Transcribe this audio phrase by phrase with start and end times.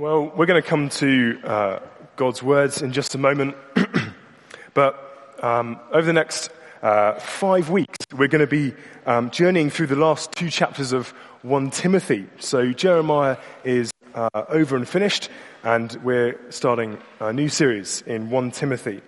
[0.00, 1.78] Well, we're going to come to uh,
[2.16, 3.54] God's words in just a moment.
[4.72, 6.48] but um, over the next
[6.80, 8.72] uh, five weeks, we're going to be
[9.04, 11.10] um, journeying through the last two chapters of
[11.42, 12.26] 1 Timothy.
[12.38, 15.28] So Jeremiah is uh, over and finished,
[15.64, 19.02] and we're starting a new series in 1 Timothy.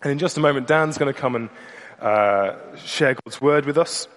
[0.00, 1.50] And in just a moment, Dan's going to come and
[2.00, 4.08] uh, share God's word with us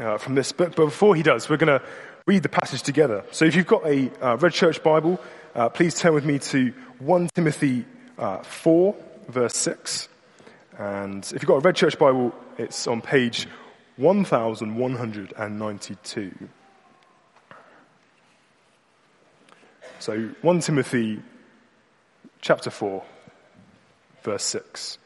[0.00, 0.76] uh, from this book.
[0.76, 1.86] But before he does, we're going to
[2.26, 3.24] read the passage together.
[3.30, 5.18] So if you've got a uh, Red Church Bible,
[5.56, 7.86] uh, please turn with me to 1 Timothy
[8.18, 8.94] uh, 4,
[9.28, 10.10] verse 6.
[10.78, 13.48] And if you've got a Red Church Bible, it's on page
[13.96, 16.48] 1192.
[19.98, 21.22] So 1 Timothy
[22.42, 23.02] chapter 4,
[24.24, 24.98] verse 6.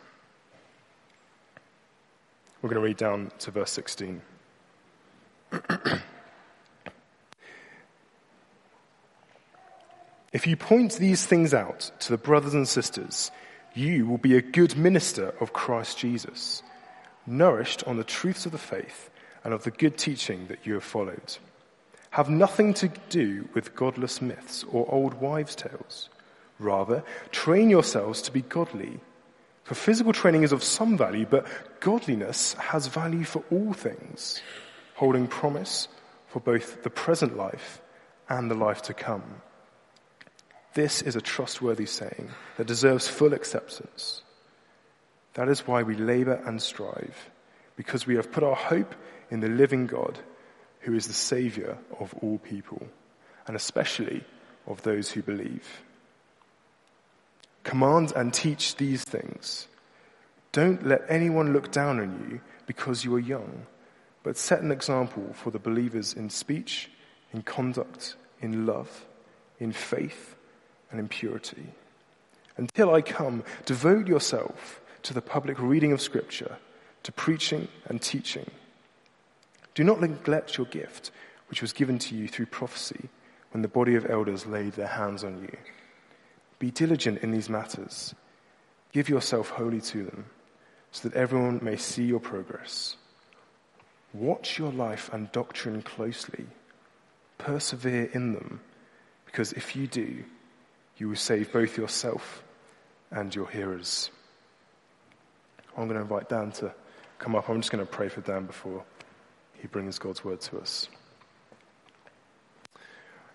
[2.61, 4.21] We're going to read down to verse 16.
[10.33, 13.33] If you point these things out to the brothers and sisters,
[13.75, 16.63] you will be a good minister of Christ Jesus,
[17.27, 19.11] nourished on the truths of the faith
[19.43, 21.37] and of the good teaching that you have followed.
[22.11, 26.09] Have nothing to do with godless myths or old wives' tales.
[26.61, 29.01] Rather, train yourselves to be godly.
[29.65, 31.47] For physical training is of some value, but
[31.81, 34.41] godliness has value for all things,
[34.95, 35.89] holding promise
[36.29, 37.81] for both the present life
[38.29, 39.25] and the life to come.
[40.75, 44.23] This is a trustworthy saying that deserves full acceptance.
[45.35, 47.31] That is why we labor and strive,
[47.77, 48.95] because we have put our hope
[49.31, 50.19] in the living God,
[50.81, 52.87] who is the Savior of all people,
[53.47, 54.25] and especially
[54.67, 55.83] of those who believe.
[57.65, 59.67] Command and teach these things.
[60.53, 63.67] Don't let anyone look down on you because you are young,
[64.23, 66.91] but set an example for the believers in speech,
[67.33, 69.07] in conduct, in love,
[69.59, 70.37] in faith,
[70.91, 71.67] and in purity.
[72.57, 76.57] Until I come, devote yourself to the public reading of Scripture,
[77.03, 78.51] to preaching and teaching.
[79.75, 81.11] Do not neglect your gift,
[81.49, 83.09] which was given to you through prophecy
[83.53, 85.57] when the body of elders laid their hands on you.
[86.59, 88.15] Be diligent in these matters.
[88.93, 90.27] Give yourself wholly to them,
[90.93, 92.97] so that everyone may see your progress.
[94.13, 96.47] Watch your life and doctrine closely.
[97.39, 98.61] Persevere in them,
[99.25, 100.25] because if you do,
[101.01, 102.45] you will save both yourself
[103.11, 104.11] and your hearers.
[105.77, 106.75] I'm going to invite Dan to
[107.19, 107.49] come up.
[107.49, 108.85] I'm just going to pray for Dan before
[109.55, 110.89] he brings God's word to us.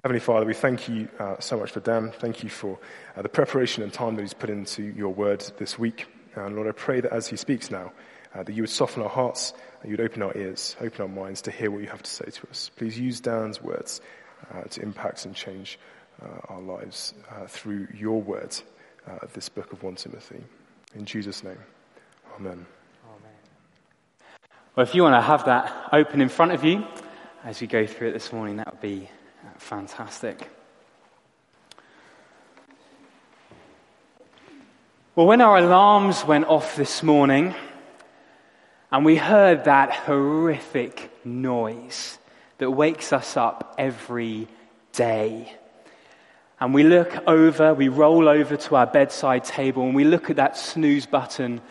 [0.03, 2.13] Heavenly Father, we thank you uh, so much for Dan.
[2.19, 2.77] Thank you for
[3.17, 6.05] uh, the preparation and time that he's put into your word this week.
[6.35, 7.91] And Lord, I pray that as he speaks now,
[8.35, 11.07] uh, that you would soften our hearts, and you would open our ears, open our
[11.07, 12.69] minds to hear what you have to say to us.
[12.75, 14.01] Please use Dan's words
[14.53, 15.79] uh, to impact and change
[16.49, 18.55] our lives uh, through your word,
[19.07, 20.43] uh, this book of 1 Timothy.
[20.95, 21.59] In Jesus' name,
[22.37, 22.65] amen.
[24.75, 26.83] Well, if you want to have that open in front of you
[27.45, 29.09] as we go through it this morning, that would be
[29.57, 30.49] fantastic.
[35.15, 37.55] Well, when our alarms went off this morning
[38.91, 42.17] and we heard that horrific noise
[42.57, 44.49] that wakes us up every
[44.91, 45.53] day,
[46.59, 50.37] and we look over, we roll over to our bedside table and we look at
[50.37, 51.61] that snooze button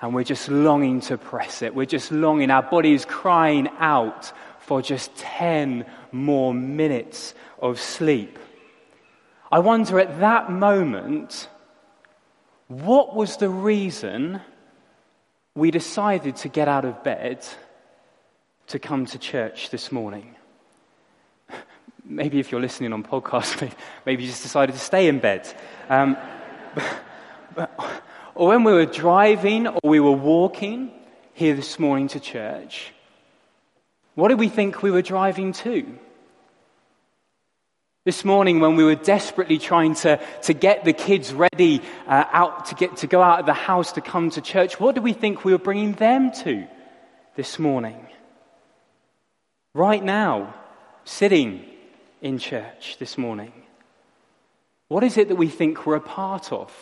[0.00, 1.74] and we're just longing to press it.
[1.74, 2.50] We're just longing.
[2.50, 8.38] Our body is crying out for just 10 more minutes of sleep.
[9.52, 11.48] I wonder at that moment,
[12.68, 14.40] what was the reason
[15.54, 17.46] we decided to get out of bed
[18.68, 20.33] to come to church this morning?
[22.04, 23.72] Maybe if you're listening on podcast,
[24.06, 25.52] maybe you just decided to stay in bed.
[25.88, 26.16] Um,
[28.34, 30.90] or when we were driving or we were walking
[31.32, 32.92] here this morning to church,
[34.14, 35.98] what did we think we were driving to?
[38.04, 42.66] This morning, when we were desperately trying to, to get the kids ready uh, out
[42.66, 45.14] to get to go out of the house to come to church, what did we
[45.14, 46.66] think we were bringing them to
[47.34, 48.06] this morning?
[49.72, 50.54] Right now,
[51.04, 51.64] sitting
[52.24, 53.52] in church this morning?
[54.88, 56.72] What is it that we think we're a part of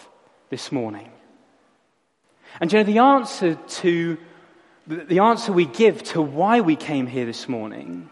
[0.51, 1.11] this morning?
[2.61, 4.19] And you know, the answer to
[4.87, 8.09] the answer we give to why we came here this morning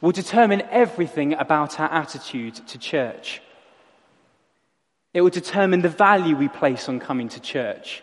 [0.00, 3.42] will determine everything about our attitude to church.
[5.12, 8.02] It will determine the value we place on coming to church.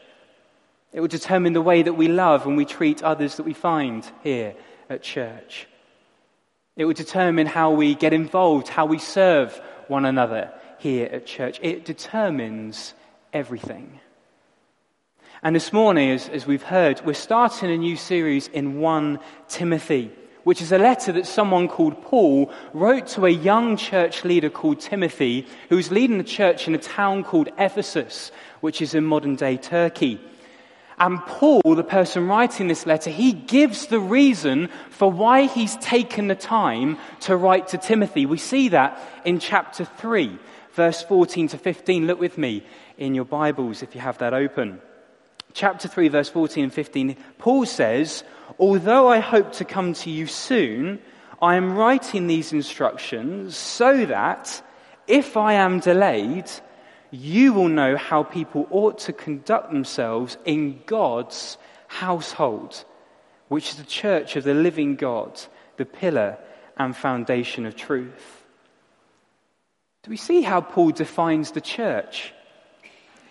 [0.92, 4.10] It will determine the way that we love and we treat others that we find
[4.24, 4.56] here
[4.90, 5.68] at church.
[6.78, 11.60] It will determine how we get involved, how we serve one another here at church.
[11.64, 12.94] It determines
[13.34, 14.00] everything.
[15.42, 20.12] And this morning, as, as we've heard, we're starting a new series in 1 Timothy,
[20.44, 24.80] which is a letter that someone called Paul wrote to a young church leader called
[24.80, 28.32] Timothy, who was leading the church in a town called Ephesus,
[28.62, 30.22] which is in modern day Turkey.
[31.00, 36.28] And Paul, the person writing this letter, he gives the reason for why he's taken
[36.28, 38.26] the time to write to Timothy.
[38.26, 40.40] We see that in chapter 3,
[40.74, 42.08] verse 14 to 15.
[42.08, 42.64] Look with me
[42.98, 44.82] in your Bibles if you have that open.
[45.54, 47.16] Chapter 3, verse 14 and 15.
[47.38, 48.24] Paul says,
[48.58, 51.00] Although I hope to come to you soon,
[51.40, 54.64] I am writing these instructions so that
[55.06, 56.50] if I am delayed,
[57.12, 61.58] you will know how people ought to conduct themselves in God's
[61.88, 62.84] household,
[63.48, 65.40] which is the church of the living God,
[65.78, 66.38] the pillar
[66.78, 68.44] and foundation of truth.
[70.04, 72.34] Do we see how Paul defines the church?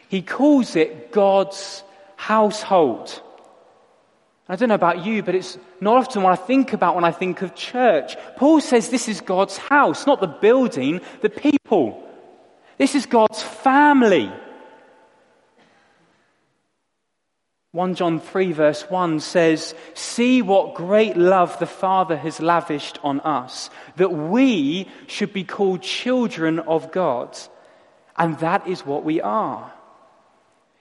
[0.08, 1.82] He calls it God's
[2.16, 3.22] household.
[4.48, 7.10] I don't know about you, but it's not often what I think about when I
[7.10, 8.16] think of church.
[8.36, 12.05] Paul says this is God's house, not the building, the people.
[12.78, 14.30] This is God's family.
[17.72, 23.20] 1 John 3, verse 1 says, See what great love the Father has lavished on
[23.20, 27.36] us, that we should be called children of God.
[28.16, 29.70] And that is what we are.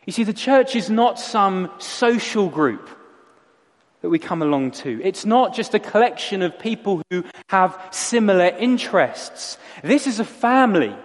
[0.05, 2.89] You see, the church is not some social group
[4.01, 5.01] that we come along to.
[5.03, 9.57] It's not just a collection of people who have similar interests.
[9.83, 10.95] This is a family.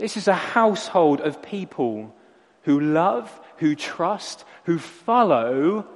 [0.00, 2.14] This is a household of people
[2.62, 5.86] who love, who trust, who follow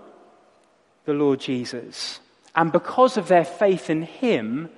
[1.06, 2.21] the Lord Jesus.
[2.55, 4.69] And because of their faith in Him,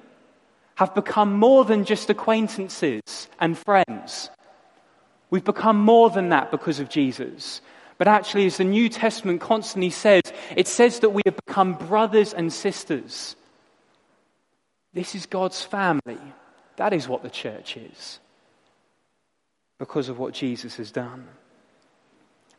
[0.77, 4.31] have become more than just acquaintances and friends.
[5.31, 7.61] We've become more than that because of Jesus.
[7.99, 10.23] But actually, as the New Testament constantly says,
[10.55, 13.35] it says that we have become brothers and sisters.
[14.95, 16.21] This is God's family.
[16.77, 18.21] That is what the church is
[19.79, 21.27] because of what Jesus has done.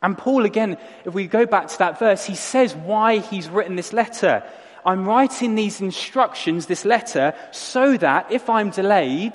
[0.02, 3.76] And Paul, again, if we go back to that verse, he says why he's written
[3.76, 4.44] this letter.
[4.84, 9.34] I'm writing these instructions, this letter, so that if I'm delayed,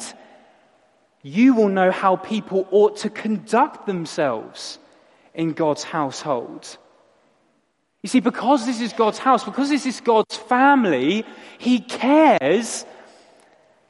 [1.21, 4.79] you will know how people ought to conduct themselves
[5.33, 6.77] in God's household.
[8.01, 11.25] You see, because this is God's house, because this is God's family,
[11.57, 12.85] He cares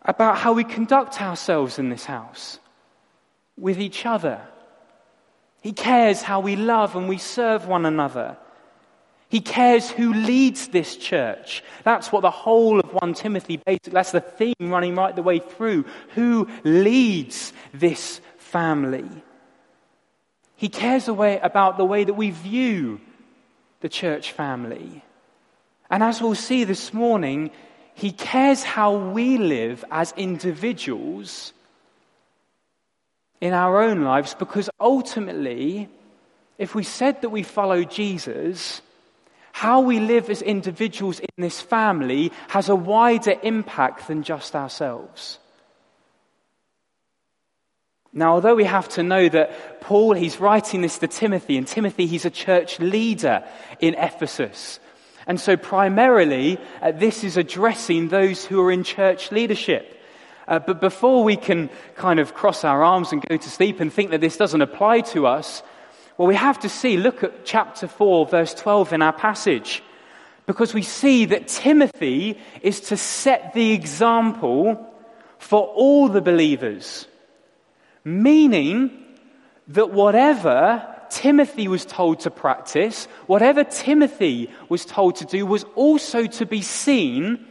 [0.02, 2.60] about how we conduct ourselves in this house
[3.58, 4.42] with each other.
[5.62, 8.38] He cares how we love and we serve one another.
[9.30, 11.64] He cares who leads this church.
[11.84, 15.40] That's what the whole of 1 Timothy basically, that's the theme running right the way
[15.40, 15.86] through.
[16.16, 19.10] Who leads this family?
[20.56, 23.02] He cares away about the way that we view
[23.82, 25.04] the church family.
[25.90, 27.52] And as we'll see this morning,
[27.96, 31.54] he cares how we live as individuals
[33.44, 35.90] in our own lives because ultimately,
[36.58, 38.82] if we said that we follow Jesus,
[39.52, 45.40] how we live as individuals in this family has a wider impact than just ourselves.
[48.14, 52.06] Now, although we have to know that Paul, he's writing this to Timothy, and Timothy,
[52.06, 53.44] he's a church leader
[53.82, 54.80] in Ephesus.
[55.28, 60.00] And so, primarily, uh, this is addressing those who are in church leadership.
[60.48, 63.92] Uh, but before we can kind of cross our arms and go to sleep and
[63.92, 65.64] think that this doesn't apply to us,
[66.18, 69.82] well, we have to see, look at chapter 4, verse 12 in our passage,
[70.46, 74.90] because we see that Timothy is to set the example
[75.40, 77.08] for all the believers,
[78.04, 78.92] meaning
[79.70, 86.26] that whatever Timothy was told to practice, whatever Timothy was told to do, was also
[86.26, 87.46] to be seen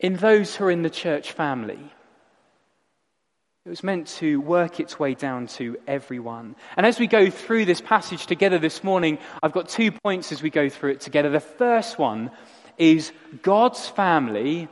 [0.00, 1.78] in those who are in the church family.
[3.66, 6.56] It was meant to work its way down to everyone.
[6.76, 10.42] And as we go through this passage together this morning, I've got two points as
[10.42, 11.28] we go through it together.
[11.28, 12.30] The first one
[12.78, 14.68] is God's family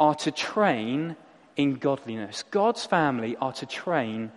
[0.00, 1.14] are to train
[1.56, 2.42] in godliness.
[2.50, 4.32] God's family are to train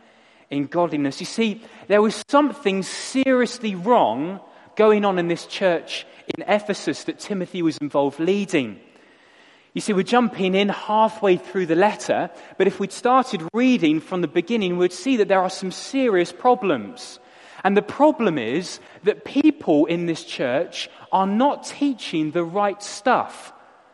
[0.51, 1.19] in godliness.
[1.19, 4.39] You see, there was something seriously wrong
[4.75, 6.05] going on in this church
[6.37, 8.79] in Ephesus that Timothy was involved leading.
[9.77, 14.21] You see, we're jumping in halfway through the letter, but if we'd started reading from
[14.21, 17.19] the beginning, we'd see that there are some serious problems.
[17.63, 23.53] And the problem is that people in this church are not teaching the right stuff.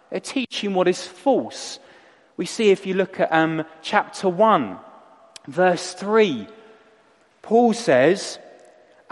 [0.09, 1.79] They're teaching what is false,
[2.37, 4.77] We see if you look at um, chapter 1,
[5.49, 6.47] verse 3,
[7.41, 8.39] Paul says,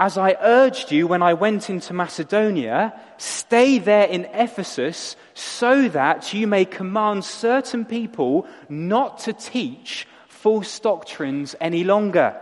[0.02, 6.34] As I urged you when I went into Macedonia, stay there in Ephesus so that
[6.34, 12.36] you may command certain people not to teach false doctrines any longer.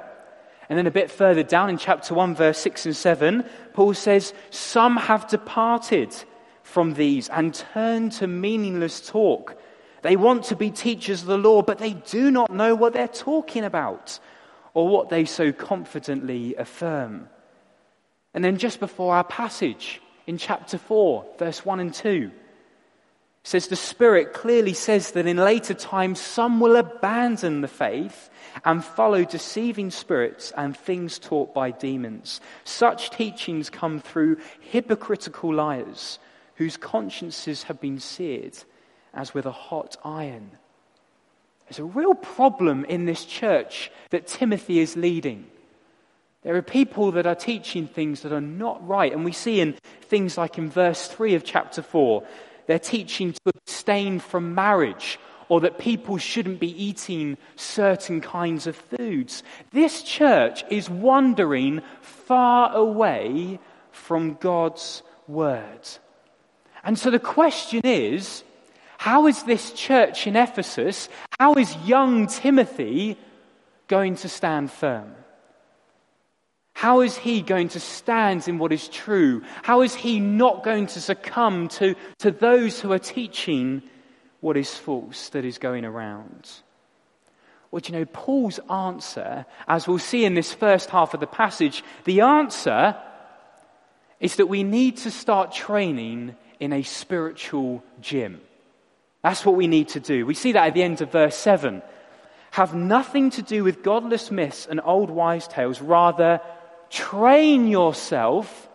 [0.69, 4.33] And then a bit further down in chapter 1, verse 6 and 7, Paul says,
[4.51, 6.15] Some have departed
[6.63, 9.61] from these and turned to meaningless talk.
[10.01, 13.09] They want to be teachers of the law, but they do not know what they're
[13.09, 14.17] talking about
[14.73, 17.27] or what they so confidently affirm.
[18.39, 22.31] And then just before our passage in chapter 4, verse 1 and 2,
[23.43, 28.29] says the Spirit clearly says that in later times some will abandon the faith
[28.63, 32.39] and follow deceiving spirits and things taught by demons.
[32.63, 36.17] Such teachings come through hypocritical liars
[36.55, 38.57] whose consciences have been seared
[39.13, 40.51] as with a hot iron.
[41.67, 45.45] There's a real problem in this church that Timothy is leading.
[46.41, 49.11] There are people that are teaching things that are not right.
[49.11, 52.23] And we see in things like in verse 3 of chapter 4,
[52.67, 55.19] they're teaching to abstain from marriage
[55.49, 59.43] or that people shouldn't be eating certain kinds of foods.
[59.71, 63.59] This church is wandering far away
[63.91, 65.89] from God's word.
[66.83, 68.43] And so the question is
[68.97, 73.17] how is this church in Ephesus, how is young Timothy
[73.87, 75.15] going to stand firm?
[76.73, 79.43] How is he going to stand in what is true?
[79.63, 83.81] How is he not going to succumb to, to those who are teaching
[84.41, 86.49] what is false that is going around?
[87.71, 91.27] Well, do you know, Paul's answer, as we'll see in this first half of the
[91.27, 92.95] passage, the answer
[94.19, 98.41] is that we need to start training in a spiritual gym.
[99.23, 100.25] That's what we need to do.
[100.25, 101.81] We see that at the end of verse 7.
[102.51, 105.81] Have nothing to do with godless myths and old wise tales.
[105.81, 106.41] Rather,
[106.89, 108.69] train yourself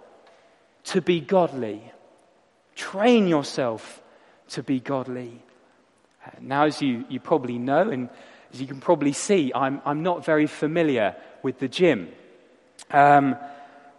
[0.84, 1.82] to be godly.
[2.74, 4.02] Train yourself
[4.50, 5.42] to be godly.
[6.40, 8.08] Now, as you, you probably know, and
[8.52, 12.08] as you can probably see, I'm, I'm not very familiar with the gym.
[12.90, 13.36] Um,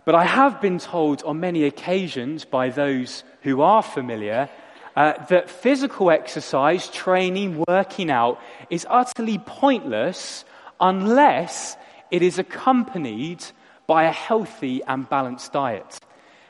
[0.06, 4.50] but I have been told on many occasions by those who are familiar
[4.96, 10.46] uh, that physical exercise, training, working out is utterly pointless
[10.80, 11.76] unless
[12.12, 13.44] it is accompanied
[13.88, 16.00] by a healthy and balanced diet.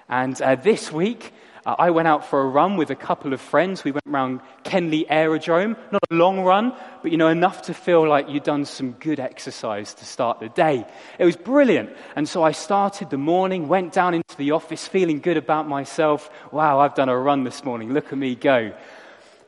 [0.07, 1.33] And uh, this week,
[1.65, 3.83] uh, I went out for a run with a couple of friends.
[3.83, 5.75] We went around Kenley Aerodrome.
[5.91, 9.19] Not a long run, but you know, enough to feel like you'd done some good
[9.19, 10.85] exercise to start the day.
[11.17, 11.89] It was brilliant.
[12.15, 16.29] And so I started the morning, went down into the office feeling good about myself.
[16.51, 17.93] Wow, I've done a run this morning.
[17.93, 18.71] Look at me go.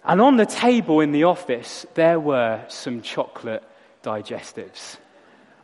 [0.04, 3.64] And on the table in the office, there were some chocolate
[4.02, 4.98] digestives.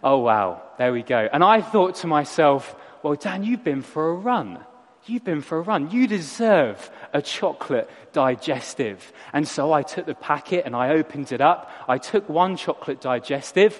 [0.03, 1.29] Oh, wow, there we go.
[1.31, 4.59] And I thought to myself, well, Dan, you've been for a run.
[5.05, 5.91] You've been for a run.
[5.91, 9.13] You deserve a chocolate digestive.
[9.31, 11.71] And so I took the packet and I opened it up.
[11.87, 13.79] I took one chocolate digestive.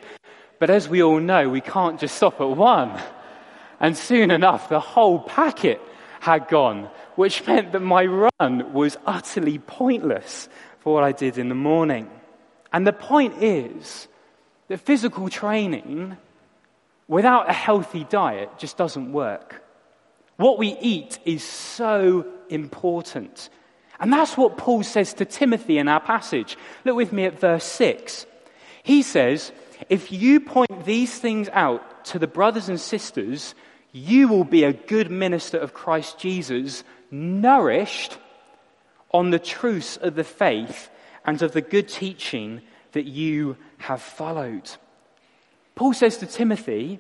[0.59, 2.97] But as we all know, we can't just stop at one.
[3.79, 5.81] And soon enough, the whole packet
[6.21, 10.47] had gone, which meant that my run was utterly pointless
[10.79, 12.09] for what I did in the morning.
[12.71, 14.07] And the point is
[14.67, 16.17] that physical training
[17.07, 19.63] without a healthy diet just doesn't work.
[20.37, 23.49] What we eat is so important.
[23.99, 26.57] And that's what Paul says to Timothy in our passage.
[26.85, 28.25] Look with me at verse 6.
[28.83, 29.51] He says,
[29.89, 33.55] If you point these things out to the brothers and sisters,
[33.91, 38.17] you will be a good minister of Christ Jesus, nourished
[39.11, 40.89] on the truths of the faith
[41.25, 42.61] and of the good teaching
[42.93, 44.69] that you have followed.
[45.75, 46.99] Paul says to Timothy,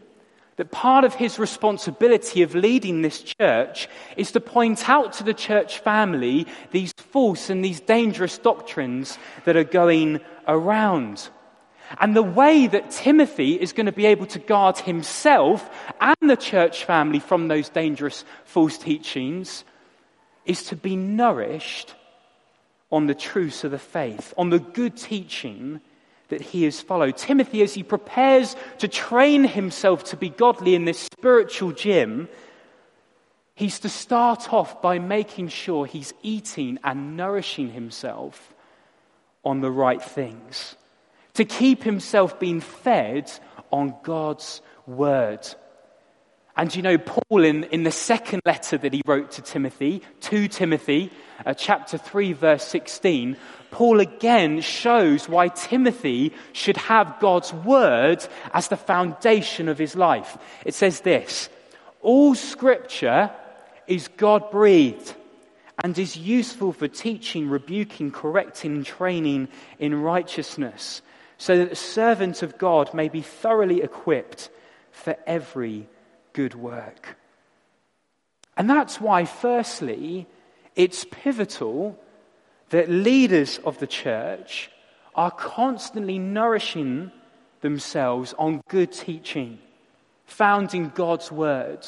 [0.57, 3.87] that part of his responsibility of leading this church
[4.17, 9.57] is to point out to the church family these false and these dangerous doctrines that
[9.57, 11.29] are going around.
[11.99, 16.37] And the way that Timothy is going to be able to guard himself and the
[16.37, 19.63] church family from those dangerous false teachings
[20.45, 21.93] is to be nourished
[22.91, 25.81] on the truths of the faith, on the good teaching
[26.33, 27.15] that he has followed.
[27.15, 32.27] Timothy, as he prepares to train himself to be godly in this spiritual gym,
[33.53, 38.53] he's to start off by making sure he's eating and nourishing himself
[39.45, 40.75] on the right things,
[41.35, 43.31] to keep himself being fed
[43.71, 45.45] on God's word.
[46.55, 50.47] And you know, Paul, in, in the second letter that he wrote to Timothy, 2
[50.47, 51.11] Timothy,
[51.45, 53.37] uh, chapter 3, verse 16,
[53.71, 60.37] Paul again shows why Timothy should have God's word as the foundation of his life.
[60.63, 61.49] It says this
[62.01, 63.31] All scripture
[63.87, 65.15] is God breathed
[65.83, 69.47] and is useful for teaching, rebuking, correcting, and training
[69.79, 71.01] in righteousness,
[71.39, 74.51] so that the servant of God may be thoroughly equipped
[74.91, 75.87] for every
[76.33, 77.17] good work.
[78.57, 80.27] And that's why, firstly,
[80.75, 81.97] it's pivotal
[82.69, 84.69] that leaders of the church
[85.15, 87.11] are constantly nourishing
[87.61, 89.59] themselves on good teaching
[90.25, 91.85] found in God's Word,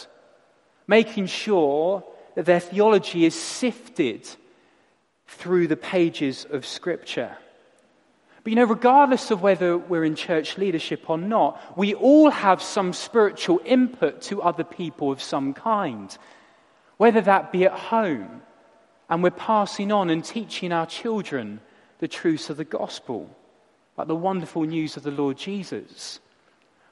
[0.88, 2.04] making sure
[2.36, 4.28] that their theology is sifted
[5.28, 7.38] through the pages of Scripture.
[8.46, 12.62] But you know, regardless of whether we're in church leadership or not, we all have
[12.62, 16.16] some spiritual input to other people of some kind.
[16.98, 18.44] Whether that be at home,
[19.10, 21.60] and we're passing on and teaching our children
[21.98, 23.36] the truths of the gospel,
[23.98, 26.20] like the wonderful news of the Lord Jesus.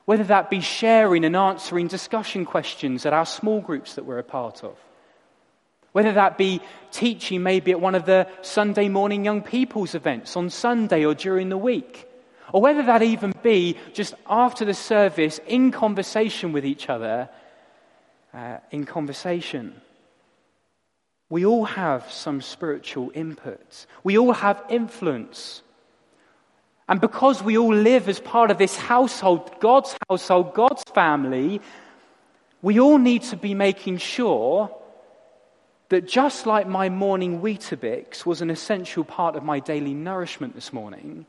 [0.06, 4.24] Whether that be sharing and answering discussion questions at our small groups that we're a
[4.24, 4.76] part of.
[5.94, 10.50] Whether that be teaching maybe at one of the Sunday morning young people's events on
[10.50, 12.08] Sunday or during the week.
[12.52, 17.30] Or whether that even be just after the service in conversation with each other,
[18.34, 19.80] uh, in conversation.
[21.30, 23.86] We all have some spiritual input.
[24.04, 25.62] We all have influence.
[26.88, 31.62] And because we all live as part of this household, God's household, God's family,
[32.62, 34.70] we all need to be making sure
[35.94, 40.74] that just like my morning Weetabix was an essential part of my daily nourishment this
[40.74, 41.28] morning,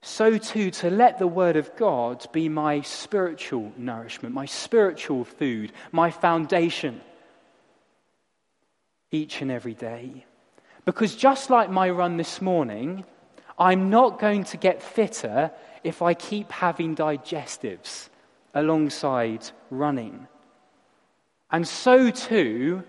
[0.00, 5.70] so too to let the Word of God be my spiritual nourishment, my spiritual food,
[5.92, 7.02] my foundation
[9.10, 10.24] each and every day.
[10.86, 13.04] Because just like my run this morning,
[13.58, 15.50] I'm not going to get fitter
[15.84, 18.08] if I keep having digestives
[18.54, 20.26] alongside running.
[21.50, 22.82] And so too,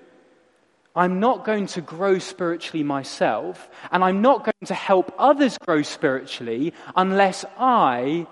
[0.95, 5.84] I'm not going to grow spiritually myself, and I'm not going to help others grow
[5.84, 8.27] spiritually unless I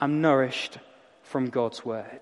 [0.00, 0.78] am nourished
[1.22, 2.20] from God's word.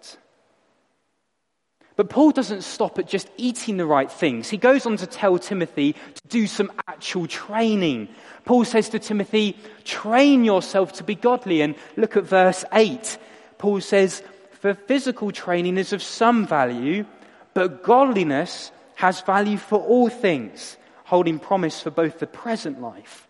[1.98, 4.48] But Paul doesn't stop at just eating the right things.
[4.48, 8.08] He goes on to tell Timothy to do some actual training.
[8.44, 11.60] Paul says to Timothy, train yourself to be godly.
[11.60, 13.18] And look at verse 8.
[13.58, 14.22] Paul says,
[14.60, 17.04] For physical training is of some value,
[17.52, 23.28] but godliness has value for all things, holding promise for both the present life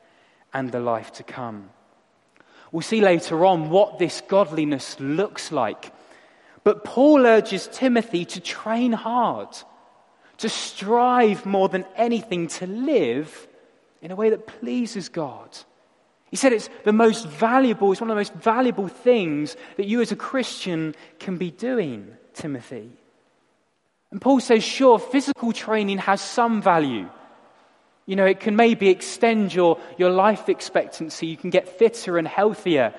[0.55, 1.69] and the life to come.
[2.73, 5.93] We'll see later on what this godliness looks like.
[6.65, 9.51] But Paul urges Timothy to train hard,
[10.39, 13.47] to strive more than anything to live
[14.01, 15.55] in a way that pleases God.
[16.31, 20.01] He said it's the most valuable, it's one of the most valuable things that you
[20.01, 22.91] as a Christian can be doing, Timothy.
[24.11, 27.09] And Paul says, sure, physical training has some value.
[28.07, 31.27] You know, it can maybe extend your, your life expectancy.
[31.27, 32.95] You can get fitter and healthier.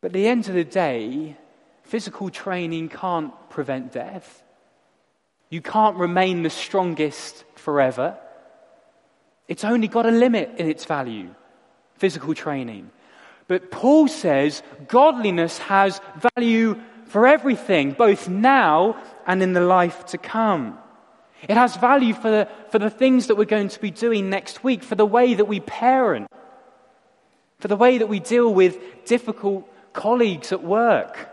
[0.00, 1.36] But at the end of the day,
[1.90, 4.44] Physical training can't prevent death.
[5.48, 8.16] You can't remain the strongest forever.
[9.48, 11.34] It's only got a limit in its value,
[11.96, 12.92] physical training.
[13.48, 16.00] But Paul says godliness has
[16.36, 16.80] value
[17.10, 18.96] for everything, both now
[19.26, 20.78] and in the life to come.
[21.48, 24.62] It has value for the, for the things that we're going to be doing next
[24.62, 26.28] week, for the way that we parent,
[27.58, 31.28] for the way that we deal with difficult colleagues at work,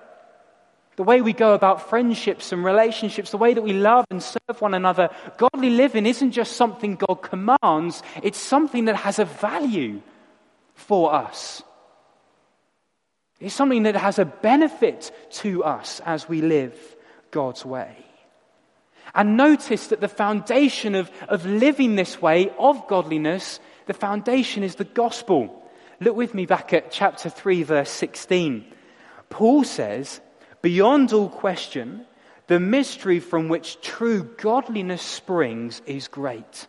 [0.95, 4.59] the way we go about friendships and relationships, the way that we love and serve
[4.59, 5.11] one another.
[5.37, 10.01] Godly living isn't just something God commands, it's something that has a value
[10.73, 11.61] for us.
[13.39, 16.75] It's something that has a benefit to us as we live
[17.31, 17.95] God's way.
[19.13, 24.75] And notice that the foundation of, of living this way, of godliness, the foundation is
[24.75, 25.63] the gospel.
[25.99, 28.65] Look with me back at chapter 3, verse 16.
[29.29, 30.19] Paul says,
[30.61, 32.05] Beyond all question,
[32.47, 36.67] the mystery from which true godliness springs is great.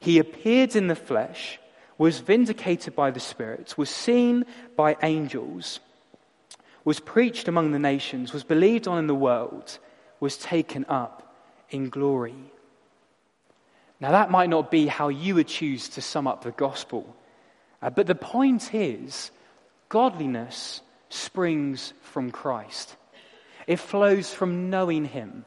[0.00, 1.58] He appeared in the flesh,
[1.98, 4.44] was vindicated by the spirits, was seen
[4.76, 5.80] by angels,
[6.86, 9.78] was preached among the nations, was believed on in the world,
[10.20, 11.34] was taken up
[11.68, 12.36] in glory.
[13.98, 17.16] Now, that might not be how you would choose to sum up the gospel,
[17.82, 19.32] uh, but the point is
[19.88, 22.94] godliness springs from Christ.
[23.66, 25.44] It flows from knowing Him.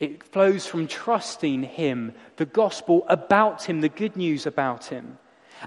[0.00, 5.16] It flows from trusting Him, the gospel about Him, the good news about Him.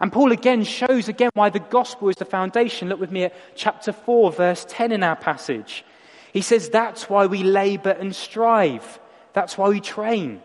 [0.01, 2.89] And Paul again shows again why the gospel is the foundation.
[2.89, 5.85] Look with me at chapter 4, verse 10 in our passage.
[6.31, 8.99] He says, That's why we labor and strive.
[9.33, 10.41] That's why we train.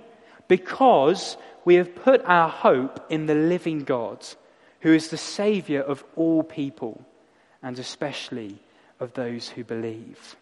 [0.49, 4.27] Because we have put our hope in the living God,
[4.81, 7.05] who is the Savior of all people,
[7.63, 8.59] and especially
[9.01, 10.37] of those who believe.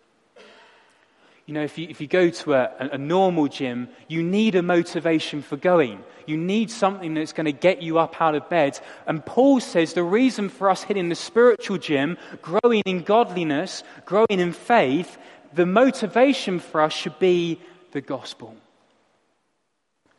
[1.47, 4.63] You know, if you, if you go to a, a normal gym, you need a
[4.63, 6.03] motivation for going.
[6.27, 8.81] You need something that's going to get you up out of bed.
[9.07, 14.27] And Paul says the reason for us hitting the spiritual gym, growing in godliness, growing
[14.41, 15.19] in faith,
[15.55, 17.61] the motivation for us should be
[17.93, 18.57] the gospel.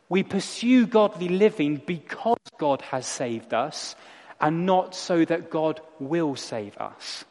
[0.08, 3.94] We pursue godly living because God has saved us
[4.40, 7.26] and not so that God will save us.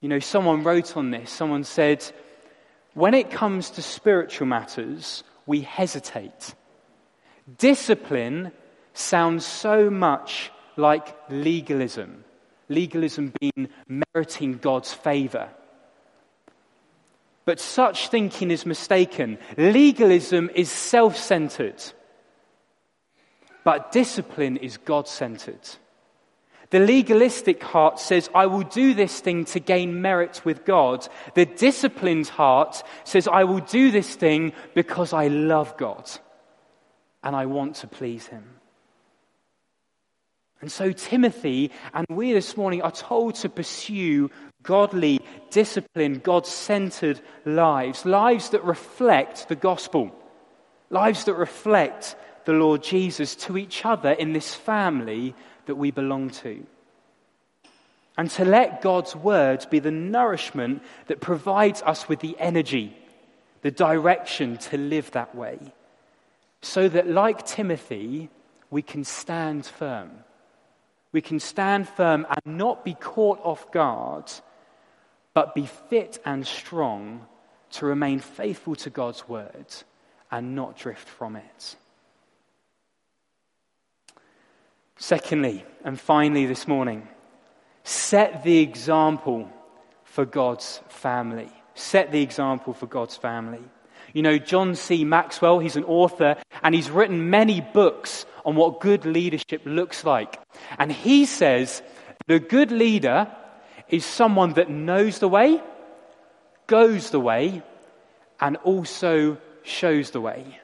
[0.00, 2.04] You know, someone wrote on this, someone said,
[2.94, 6.54] when it comes to spiritual matters, we hesitate.
[7.56, 8.52] Discipline
[8.92, 12.24] sounds so much like legalism.
[12.68, 15.48] Legalism being meriting God's favor.
[17.44, 19.38] But such thinking is mistaken.
[19.56, 21.82] Legalism is self centered,
[23.64, 25.66] but discipline is God centered.
[26.70, 31.06] The legalistic heart says, I will do this thing to gain merit with God.
[31.34, 36.10] The disciplined heart says, I will do this thing because I love God
[37.22, 38.44] and I want to please Him.
[40.60, 44.30] And so, Timothy and we this morning are told to pursue
[44.62, 50.10] godly, disciplined, God centered lives, lives that reflect the gospel,
[50.90, 55.34] lives that reflect the Lord Jesus to each other in this family
[55.68, 56.66] that we belong to.
[58.16, 62.96] And to let God's word be the nourishment that provides us with the energy,
[63.62, 65.58] the direction to live that way.
[66.60, 68.28] So that, like Timothy,
[68.70, 70.10] we can stand firm.
[71.12, 74.30] We can stand firm and not be caught off guard,
[75.32, 77.26] but be fit and strong
[77.72, 79.66] to remain faithful to God's word
[80.30, 81.76] and not drift from it.
[84.98, 87.06] Secondly, and finally this morning,
[87.84, 89.48] set the example
[90.02, 91.48] for God's family.
[91.74, 93.62] Set the example for God's family.
[94.12, 95.04] You know, John C.
[95.04, 100.40] Maxwell, he's an author, and he's written many books on what good leadership looks like.
[100.78, 101.80] And he says
[102.26, 103.30] the good leader
[103.88, 105.62] is someone that knows the way,
[106.66, 107.62] goes the way,
[108.40, 110.58] and also shows the way.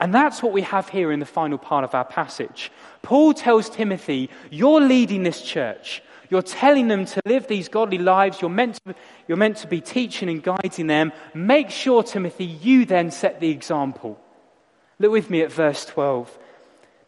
[0.00, 2.70] And that's what we have here in the final part of our passage.
[3.02, 6.02] Paul tells Timothy, You're leading this church.
[6.30, 8.40] You're telling them to live these godly lives.
[8.40, 8.94] You're meant, to,
[9.26, 11.12] you're meant to be teaching and guiding them.
[11.34, 14.20] Make sure, Timothy, you then set the example.
[14.98, 16.38] Look with me at verse 12.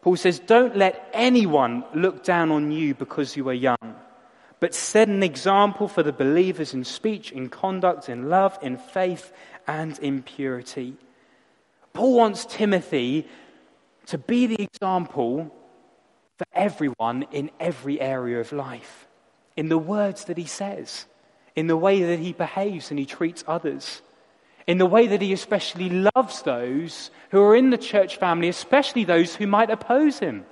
[0.01, 3.95] Paul says, Don't let anyone look down on you because you are young,
[4.59, 9.31] but set an example for the believers in speech, in conduct, in love, in faith,
[9.67, 10.95] and in purity.
[11.93, 13.27] Paul wants Timothy
[14.07, 15.53] to be the example
[16.37, 19.07] for everyone in every area of life,
[19.55, 21.05] in the words that he says,
[21.55, 24.01] in the way that he behaves and he treats others,
[24.67, 29.03] in the way that he especially loves those who are in the church family, especially
[29.03, 30.45] those who might oppose him.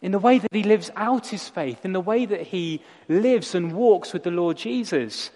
[0.00, 3.54] In the way that he lives out his faith, in the way that he lives
[3.54, 5.30] and walks with the Lord Jesus,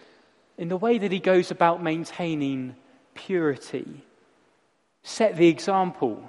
[0.59, 2.75] in the way that he goes about maintaining
[3.15, 4.03] purity
[5.07, 6.29] set the example.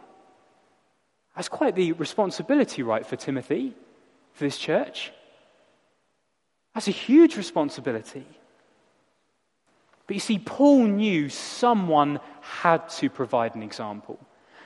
[1.35, 3.73] That's quite the responsibility, right, for Timothy,
[4.33, 5.11] for this church.
[6.75, 8.25] That's a huge responsibility.
[10.05, 14.19] But you see, Paul knew someone had to provide an example.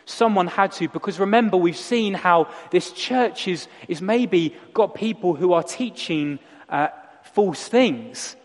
[0.03, 5.35] Someone had to, because remember, we've seen how this church is, is maybe got people
[5.35, 6.89] who are teaching uh,
[7.23, 8.35] false things.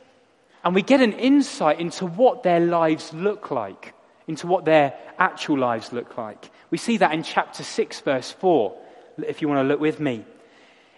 [0.62, 3.95] And we get an insight into what their lives look like
[4.26, 6.50] into what their actual lives look like.
[6.70, 8.76] We see that in chapter 6, verse 4,
[9.26, 10.24] if you want to look with me.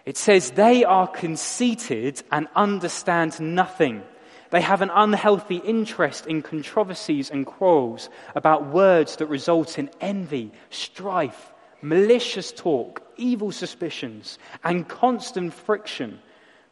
[0.05, 4.03] It says, They are conceited and understand nothing.
[4.49, 10.51] They have an unhealthy interest in controversies and quarrels about words that result in envy,
[10.71, 16.19] strife, malicious talk, evil suspicions, and constant friction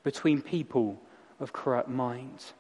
[0.04, 1.00] between people
[1.40, 2.54] of corrupt minds.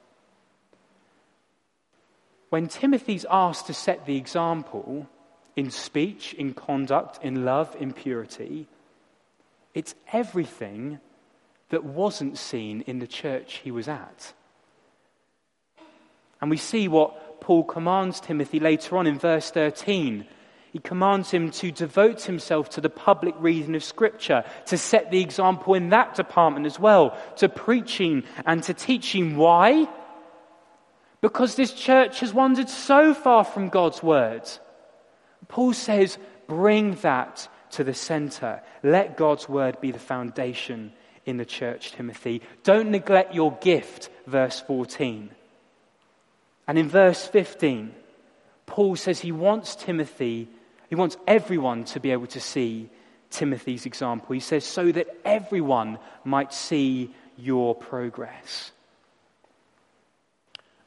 [2.50, 5.08] When Timothy's asked to set the example
[5.56, 8.68] in speech, in conduct, in love, in purity,
[9.74, 11.00] it's everything
[11.70, 14.34] that wasn't seen in the church he was at.
[16.40, 20.26] And we see what Paul commands Timothy later on in verse 13.
[20.72, 25.22] He commands him to devote himself to the public reading of Scripture, to set the
[25.22, 29.38] example in that department as well, to preaching and to teaching.
[29.38, 29.88] Why?
[31.28, 34.44] Because this church has wandered so far from God's word.
[35.50, 38.62] Paul says, bring that to the center.
[38.82, 40.94] Let God's word be the foundation
[41.26, 42.42] in the church, Timothy.
[42.64, 45.30] Don't neglect your gift, verse 14.
[46.66, 47.94] And in verse 15,
[48.66, 50.48] Paul says he wants Timothy,
[50.90, 52.90] he wants everyone to be able to see
[53.32, 54.34] Timothy's example.
[54.34, 58.72] He says, so that everyone might see your progress.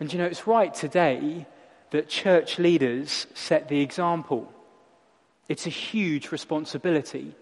[0.00, 1.46] And you know, it's right today
[1.90, 4.50] that church leaders set the example.
[5.48, 7.34] It's a huge responsibility,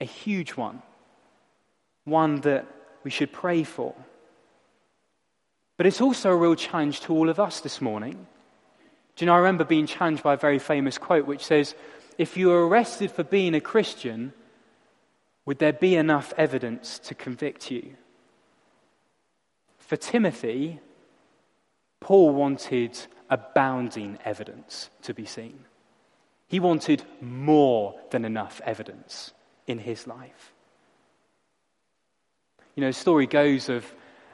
[0.00, 0.82] a huge one,
[2.04, 2.66] one that
[3.02, 3.94] we should pray for.
[5.76, 8.26] But it's also a real challenge to all of us this morning.
[9.16, 11.74] Do you know, I remember being challenged by a very famous quote which says,
[12.18, 14.34] If you were arrested for being a Christian,
[15.46, 17.94] would there be enough evidence to convict you?
[19.78, 20.80] For Timothy,
[22.00, 25.64] Paul wanted abounding evidence to be seen.
[26.48, 29.32] He wanted more than enough evidence
[29.66, 30.52] in his life.
[32.74, 33.86] You know, the story goes of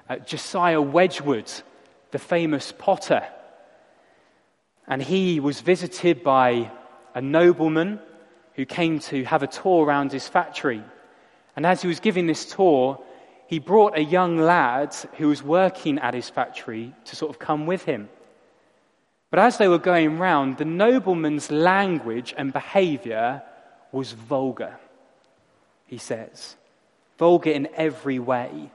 [0.09, 1.50] uh, Josiah Wedgwood,
[2.12, 3.26] the famous potter.
[4.87, 6.70] And he was visited by
[7.14, 8.00] a nobleman
[8.55, 10.83] who came to have a tour around his factory.
[11.57, 13.02] And as he was giving this tour,
[13.46, 17.66] he brought a young lad who was working at his factory to sort of come
[17.66, 18.09] with him.
[19.30, 23.42] But as they were going round, the nobleman's language and behavior
[23.92, 24.78] was vulgar,
[25.87, 26.56] he says.
[27.18, 28.70] Vulgar in every way.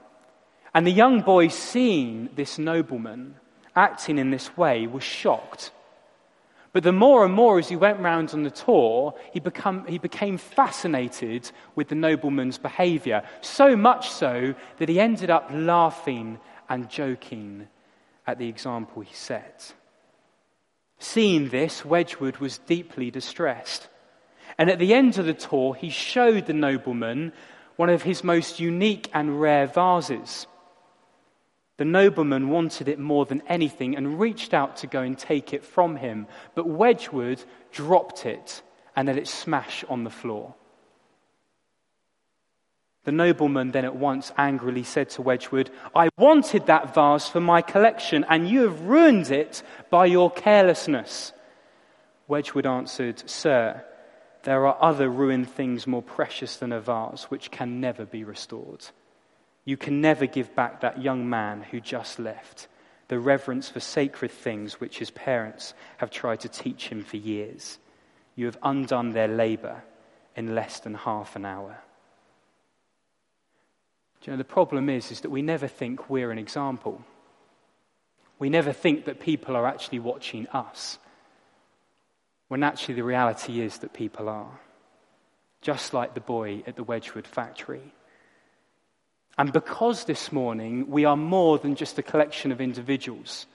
[0.74, 3.36] And the young boy, seeing this nobleman
[3.76, 5.70] acting in this way, was shocked.
[6.72, 9.98] But the more and more as he went round on the tour, he, become, he
[9.98, 13.22] became fascinated with the nobleman's behavior.
[13.42, 16.38] So much so that he ended up laughing
[16.70, 17.68] and joking
[18.26, 19.74] at the example he set.
[20.98, 23.88] Seeing this, Wedgwood was deeply distressed.
[24.56, 27.32] And at the end of the tour, he showed the nobleman
[27.76, 30.46] one of his most unique and rare vases.
[31.78, 35.64] The nobleman wanted it more than anything and reached out to go and take it
[35.64, 38.62] from him, but Wedgwood dropped it
[38.94, 40.54] and let it smash on the floor.
[43.04, 47.60] The nobleman then at once angrily said to Wedgwood, I wanted that vase for my
[47.62, 51.32] collection, and you have ruined it by your carelessness.
[52.28, 53.84] Wedgwood answered, Sir,
[54.44, 58.86] there are other ruined things more precious than a vase, which can never be restored.
[59.64, 62.68] You can never give back that young man who just left
[63.08, 67.78] the reverence for sacred things which his parents have tried to teach him for years.
[68.36, 69.84] You have undone their labor
[70.34, 71.78] in less than half an hour.
[74.22, 77.04] Do you know, the problem is, is that we never think we're an example.
[78.38, 80.98] We never think that people are actually watching us,
[82.48, 84.60] when actually the reality is that people are.
[85.60, 87.92] Just like the boy at the Wedgwood factory.
[89.38, 93.46] And because this morning we are more than just a collection of individuals,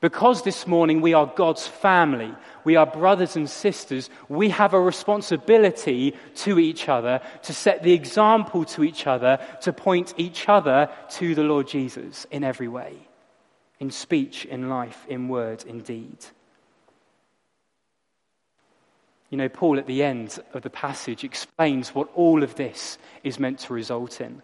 [0.00, 2.32] because this morning we are God's family,
[2.64, 7.92] we are brothers and sisters, we have a responsibility to each other to set the
[7.92, 12.94] example to each other, to point each other to the Lord Jesus in every way
[13.80, 16.18] in speech, in life, in word, in deed.
[19.30, 23.40] You know, Paul at the end of the passage explains what all of this is
[23.40, 24.42] meant to result in.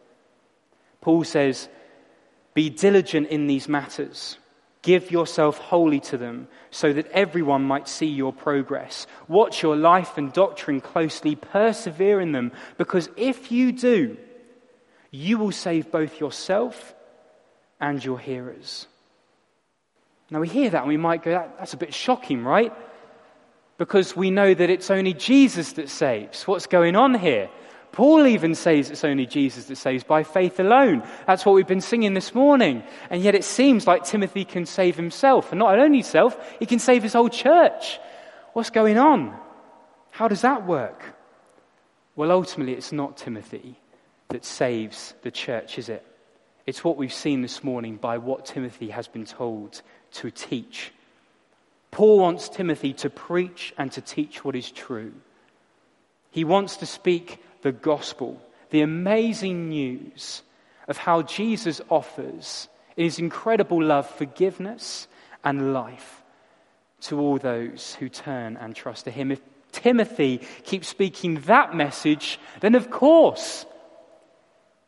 [1.01, 1.69] Paul says,
[2.55, 4.39] Be diligent in these matters.
[4.83, 9.07] Give yourself wholly to them so that everyone might see your progress.
[9.29, 11.37] Watch your life and doctrine closely.
[11.37, 14.17] Persevere in them because if you do,
[15.11, 16.95] you will save both yourself
[17.79, 18.87] and your hearers.
[20.31, 22.73] Now we hear that and we might go, that's a bit shocking, right?
[23.77, 26.47] Because we know that it's only Jesus that saves.
[26.47, 27.51] What's going on here?
[27.93, 31.03] Paul even says it's only Jesus that saves by faith alone.
[31.27, 32.83] That's what we've been singing this morning.
[33.11, 35.51] And yet it seems like Timothy can save himself.
[35.51, 37.99] And not only himself, he can save his whole church.
[38.53, 39.37] What's going on?
[40.11, 41.03] How does that work?
[42.15, 43.77] Well, ultimately, it's not Timothy
[44.29, 46.05] that saves the church, is it?
[46.67, 50.93] It's what we've seen this morning by what Timothy has been told to teach.
[51.91, 55.13] Paul wants Timothy to preach and to teach what is true.
[56.31, 60.43] He wants to speak the gospel, the amazing news
[60.89, 65.09] of how Jesus offers his incredible love, forgiveness,
[65.45, 66.23] and life
[67.03, 69.31] to all those who turn and trust to him.
[69.31, 69.41] If
[69.73, 73.65] Timothy keeps speaking that message, then of course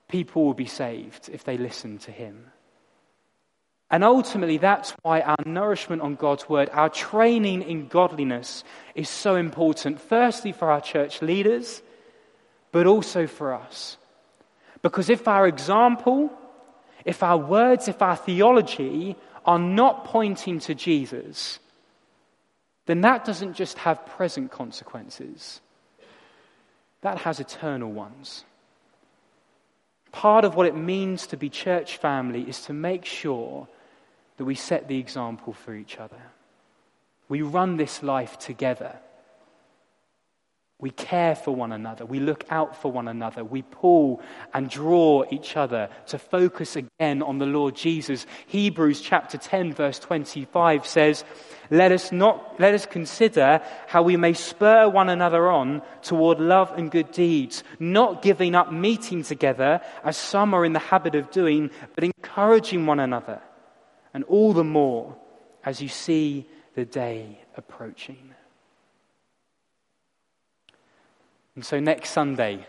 [0.08, 2.52] people will be saved if they listen to him.
[3.90, 9.36] And ultimately, that's why our nourishment on God's word, our training in godliness is so
[9.36, 10.00] important.
[10.00, 11.82] Firstly, for our church leaders,
[12.72, 13.96] but also for us.
[14.80, 16.30] Because if our example,
[17.04, 21.60] if our words, if our theology are not pointing to Jesus,
[22.86, 25.60] then that doesn't just have present consequences,
[27.02, 28.44] that has eternal ones.
[30.10, 33.68] Part of what it means to be church family is to make sure
[34.36, 36.20] that we set the example for each other.
[37.28, 38.96] We run this life together.
[40.82, 42.04] We care for one another.
[42.04, 43.44] We look out for one another.
[43.44, 44.20] We pull
[44.52, 48.26] and draw each other to focus again on the Lord Jesus.
[48.48, 51.24] Hebrews chapter 10 verse 25 says,
[51.70, 56.72] let us not, let us consider how we may spur one another on toward love
[56.76, 61.30] and good deeds, not giving up meeting together as some are in the habit of
[61.30, 63.40] doing, but encouraging one another
[64.12, 65.16] and all the more
[65.64, 68.34] as you see the day approaching.
[71.54, 72.66] And so, next Sunday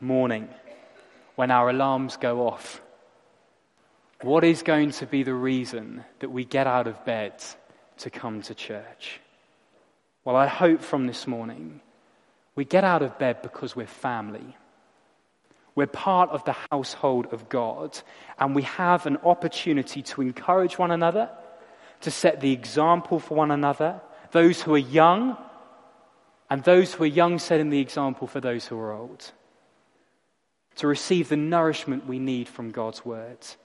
[0.00, 0.48] morning,
[1.34, 2.80] when our alarms go off,
[4.22, 7.42] what is going to be the reason that we get out of bed
[7.98, 9.20] to come to church?
[10.24, 11.80] Well, I hope from this morning
[12.54, 14.56] we get out of bed because we're family.
[15.74, 17.98] We're part of the household of God,
[18.38, 21.30] and we have an opportunity to encourage one another,
[22.02, 24.00] to set the example for one another.
[24.30, 25.36] Those who are young,
[26.50, 29.32] and those who are young setting the example for those who are old.
[30.76, 33.56] To receive the nourishment we need from God's words.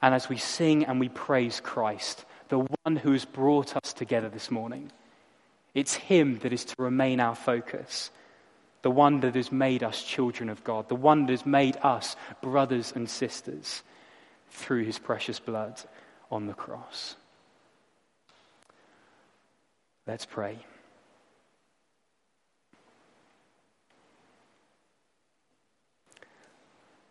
[0.00, 4.28] And as we sing and we praise Christ, the one who has brought us together
[4.28, 4.92] this morning,
[5.74, 8.10] it's Him that is to remain our focus
[8.82, 12.16] the one that has made us children of God, the one that has made us
[12.40, 13.82] brothers and sisters
[14.50, 15.80] through his precious blood
[16.30, 17.16] on the cross.
[20.06, 20.58] Let's pray.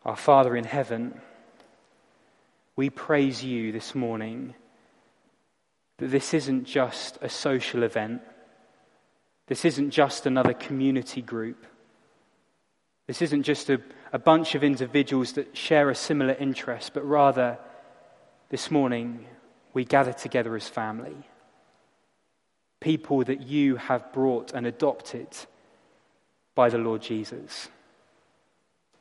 [0.07, 1.21] Our Father in heaven,
[2.75, 4.55] we praise you this morning
[5.99, 8.21] that this isn't just a social event
[9.47, 11.65] this isn't just another community group.
[13.07, 17.57] This isn't just a, a bunch of individuals that share a similar interest, but rather,
[18.49, 19.25] this morning,
[19.73, 21.15] we gather together as family.
[22.81, 25.27] People that you have brought and adopted
[26.53, 27.69] by the Lord Jesus.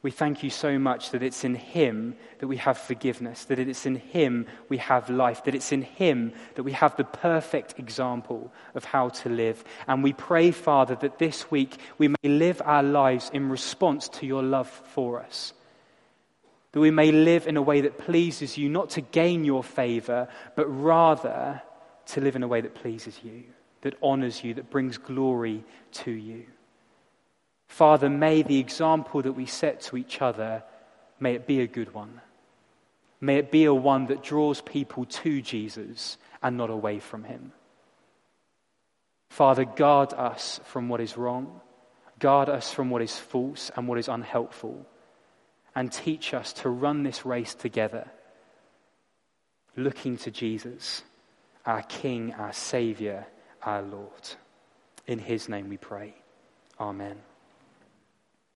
[0.07, 3.87] We thank you so much that it's in Him that we have forgiveness, that it's
[3.87, 8.53] in Him we have life, that it's in Him that we have the perfect example
[8.77, 9.64] of how to live.
[9.88, 14.27] And we pray, Father, that this week we may live our lives in response to
[14.27, 15.53] your love for us.
[16.71, 20.29] That we may live in a way that pleases you, not to gain your favor,
[20.55, 21.61] but rather
[22.14, 23.42] to live in a way that pleases you,
[23.81, 25.64] that honors you, that brings glory
[25.95, 26.45] to you.
[27.68, 30.62] Father, may the example that we set to each other,
[31.20, 32.20] may it be a good one.
[33.20, 37.52] May it be a one that draws people to Jesus and not away from him.
[39.31, 41.61] Father, guard us from what is wrong,
[42.18, 44.87] guard us from what is false and what is unhelpful,
[45.74, 48.09] and teach us to run this race together,
[49.76, 51.02] looking to Jesus,
[51.66, 53.26] our King, our Savior,
[53.62, 54.31] our Lord.
[55.07, 56.14] In his name we pray.
[56.81, 57.16] Amen.